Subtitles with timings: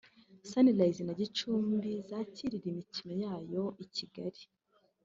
[0.49, 4.41] Sunrise na Gicumbi zakirire imikino yayo i Kigali